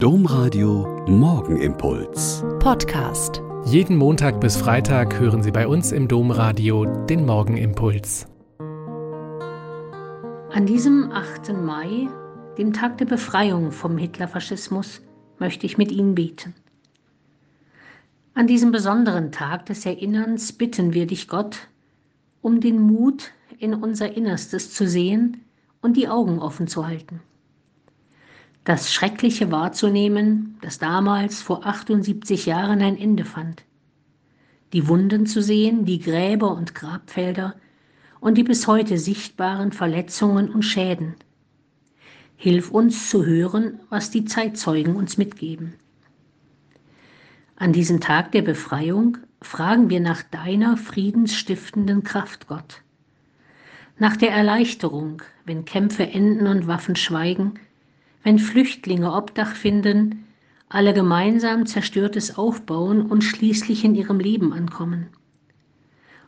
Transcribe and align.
Domradio 0.00 1.04
Morgenimpuls. 1.08 2.44
Podcast. 2.60 3.42
Jeden 3.64 3.96
Montag 3.96 4.40
bis 4.40 4.56
Freitag 4.56 5.18
hören 5.18 5.42
Sie 5.42 5.50
bei 5.50 5.66
uns 5.66 5.90
im 5.90 6.06
Domradio 6.06 6.84
den 6.84 7.26
Morgenimpuls. 7.26 8.28
An 10.52 10.66
diesem 10.66 11.10
8. 11.10 11.52
Mai, 11.52 12.06
dem 12.58 12.72
Tag 12.72 12.98
der 12.98 13.06
Befreiung 13.06 13.72
vom 13.72 13.98
Hitlerfaschismus, 13.98 15.00
möchte 15.40 15.66
ich 15.66 15.78
mit 15.78 15.90
Ihnen 15.90 16.14
beten. 16.14 16.54
An 18.34 18.46
diesem 18.46 18.70
besonderen 18.70 19.32
Tag 19.32 19.66
des 19.66 19.84
Erinnerns 19.84 20.52
bitten 20.52 20.94
wir 20.94 21.08
dich, 21.08 21.26
Gott, 21.26 21.66
um 22.40 22.60
den 22.60 22.80
Mut, 22.80 23.32
in 23.58 23.74
unser 23.74 24.16
Innerstes 24.16 24.72
zu 24.72 24.86
sehen 24.86 25.42
und 25.82 25.96
die 25.96 26.06
Augen 26.06 26.38
offen 26.38 26.68
zu 26.68 26.86
halten 26.86 27.20
das 28.68 28.92
Schreckliche 28.92 29.50
wahrzunehmen, 29.50 30.58
das 30.60 30.78
damals 30.78 31.40
vor 31.40 31.64
78 31.64 32.44
Jahren 32.44 32.82
ein 32.82 32.98
Ende 32.98 33.24
fand. 33.24 33.62
Die 34.74 34.88
Wunden 34.88 35.24
zu 35.24 35.40
sehen, 35.40 35.86
die 35.86 35.98
Gräber 35.98 36.54
und 36.54 36.74
Grabfelder 36.74 37.54
und 38.20 38.36
die 38.36 38.42
bis 38.42 38.66
heute 38.66 38.98
sichtbaren 38.98 39.72
Verletzungen 39.72 40.50
und 40.50 40.64
Schäden. 40.64 41.14
Hilf 42.36 42.70
uns 42.70 43.08
zu 43.08 43.24
hören, 43.24 43.80
was 43.88 44.10
die 44.10 44.26
Zeitzeugen 44.26 44.96
uns 44.96 45.16
mitgeben. 45.16 45.72
An 47.56 47.72
diesem 47.72 48.00
Tag 48.00 48.32
der 48.32 48.42
Befreiung 48.42 49.16
fragen 49.40 49.88
wir 49.88 50.00
nach 50.00 50.22
deiner 50.22 50.76
friedensstiftenden 50.76 52.04
Kraft, 52.04 52.48
Gott. 52.48 52.82
Nach 53.96 54.18
der 54.18 54.32
Erleichterung, 54.32 55.22
wenn 55.46 55.64
Kämpfe 55.64 56.06
enden 56.06 56.46
und 56.46 56.66
Waffen 56.66 56.96
schweigen, 56.96 57.54
wenn 58.22 58.38
Flüchtlinge 58.38 59.12
Obdach 59.12 59.54
finden, 59.54 60.24
alle 60.68 60.92
gemeinsam 60.92 61.66
Zerstörtes 61.66 62.36
aufbauen 62.36 63.02
und 63.02 63.22
schließlich 63.24 63.84
in 63.84 63.94
ihrem 63.94 64.20
Leben 64.20 64.52
ankommen. 64.52 65.08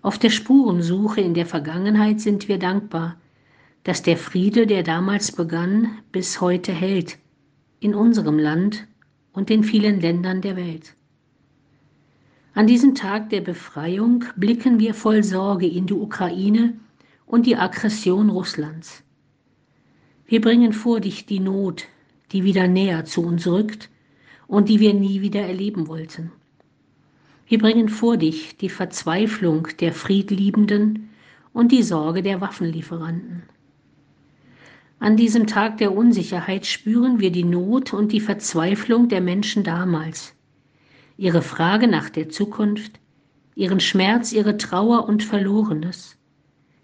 Auf 0.02 0.18
der 0.18 0.30
Spurensuche 0.30 1.20
in 1.20 1.34
der 1.34 1.44
Vergangenheit 1.44 2.20
sind 2.20 2.48
wir 2.48 2.58
dankbar, 2.58 3.16
dass 3.84 4.02
der 4.02 4.16
Friede, 4.16 4.66
der 4.66 4.82
damals 4.82 5.32
begann, 5.32 5.98
bis 6.10 6.40
heute 6.40 6.72
hält, 6.72 7.18
in 7.80 7.94
unserem 7.94 8.38
Land 8.38 8.86
und 9.32 9.50
in 9.50 9.64
vielen 9.64 10.00
Ländern 10.00 10.40
der 10.40 10.56
Welt. 10.56 10.94
An 12.54 12.66
diesem 12.66 12.94
Tag 12.94 13.30
der 13.30 13.42
Befreiung 13.42 14.24
blicken 14.36 14.80
wir 14.80 14.94
voll 14.94 15.22
Sorge 15.22 15.66
in 15.66 15.86
die 15.86 15.94
Ukraine 15.94 16.74
und 17.26 17.46
die 17.46 17.56
Aggression 17.56 18.28
Russlands. 18.28 19.02
Wir 20.30 20.40
bringen 20.40 20.72
vor 20.72 21.00
dich 21.00 21.26
die 21.26 21.40
Not, 21.40 21.88
die 22.30 22.44
wieder 22.44 22.68
näher 22.68 23.04
zu 23.04 23.20
uns 23.26 23.48
rückt 23.48 23.90
und 24.46 24.68
die 24.68 24.78
wir 24.78 24.94
nie 24.94 25.22
wieder 25.22 25.40
erleben 25.40 25.88
wollten. 25.88 26.30
Wir 27.48 27.58
bringen 27.58 27.88
vor 27.88 28.16
dich 28.16 28.56
die 28.56 28.68
Verzweiflung 28.68 29.66
der 29.80 29.92
Friedliebenden 29.92 31.10
und 31.52 31.72
die 31.72 31.82
Sorge 31.82 32.22
der 32.22 32.40
Waffenlieferanten. 32.40 33.42
An 35.00 35.16
diesem 35.16 35.48
Tag 35.48 35.78
der 35.78 35.96
Unsicherheit 35.96 36.64
spüren 36.64 37.18
wir 37.18 37.32
die 37.32 37.42
Not 37.42 37.92
und 37.92 38.12
die 38.12 38.20
Verzweiflung 38.20 39.08
der 39.08 39.22
Menschen 39.22 39.64
damals, 39.64 40.36
ihre 41.16 41.42
Frage 41.42 41.88
nach 41.88 42.08
der 42.08 42.28
Zukunft, 42.28 43.00
ihren 43.56 43.80
Schmerz, 43.80 44.30
ihre 44.30 44.56
Trauer 44.58 45.08
und 45.08 45.24
Verlorenes, 45.24 46.16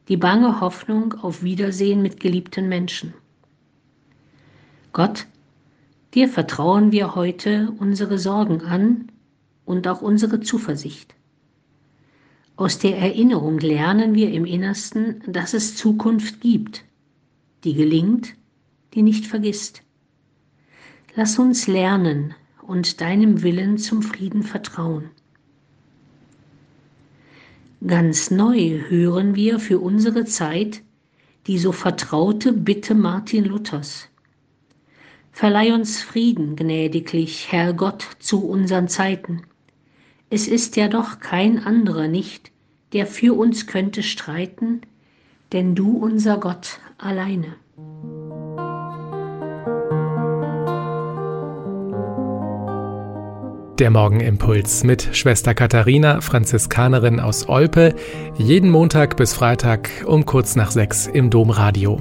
die 0.08 0.16
bange 0.16 0.60
Hoffnung 0.60 1.12
auf 1.12 1.44
Wiedersehen 1.44 2.02
mit 2.02 2.18
geliebten 2.18 2.68
Menschen. 2.68 3.14
Gott, 4.96 5.26
dir 6.14 6.26
vertrauen 6.26 6.90
wir 6.90 7.14
heute 7.14 7.70
unsere 7.80 8.18
Sorgen 8.18 8.62
an 8.62 9.12
und 9.66 9.86
auch 9.88 10.00
unsere 10.00 10.40
Zuversicht. 10.40 11.14
Aus 12.56 12.78
der 12.78 12.96
Erinnerung 12.96 13.58
lernen 13.58 14.14
wir 14.14 14.32
im 14.32 14.46
Innersten, 14.46 15.20
dass 15.26 15.52
es 15.52 15.76
Zukunft 15.76 16.40
gibt, 16.40 16.82
die 17.62 17.74
gelingt, 17.74 18.36
die 18.94 19.02
nicht 19.02 19.26
vergisst. 19.26 19.82
Lass 21.14 21.38
uns 21.38 21.66
lernen 21.66 22.34
und 22.62 23.02
deinem 23.02 23.42
Willen 23.42 23.76
zum 23.76 24.00
Frieden 24.00 24.44
vertrauen. 24.44 25.10
Ganz 27.86 28.30
neu 28.30 28.80
hören 28.88 29.34
wir 29.34 29.58
für 29.58 29.78
unsere 29.78 30.24
Zeit 30.24 30.80
die 31.46 31.58
so 31.58 31.72
vertraute 31.72 32.54
Bitte 32.54 32.94
Martin 32.94 33.44
Luthers. 33.44 34.08
Verleih 35.38 35.74
uns 35.74 36.02
Frieden 36.02 36.56
gnädiglich, 36.56 37.48
Herr 37.52 37.74
Gott, 37.74 38.06
zu 38.20 38.48
unseren 38.48 38.88
Zeiten. 38.88 39.42
Es 40.30 40.48
ist 40.48 40.76
ja 40.76 40.88
doch 40.88 41.20
kein 41.20 41.62
anderer 41.62 42.08
nicht, 42.08 42.52
der 42.94 43.06
für 43.06 43.36
uns 43.36 43.66
könnte 43.66 44.02
streiten, 44.02 44.80
denn 45.52 45.74
du 45.74 45.98
unser 45.98 46.38
Gott 46.38 46.80
alleine. 46.96 47.48
Der 53.78 53.90
Morgenimpuls 53.90 54.84
mit 54.84 55.10
Schwester 55.12 55.52
Katharina, 55.52 56.22
Franziskanerin 56.22 57.20
aus 57.20 57.46
Olpe, 57.46 57.94
jeden 58.38 58.70
Montag 58.70 59.18
bis 59.18 59.34
Freitag 59.34 59.90
um 60.06 60.24
kurz 60.24 60.56
nach 60.56 60.70
sechs 60.70 61.06
im 61.06 61.28
Domradio. 61.28 62.00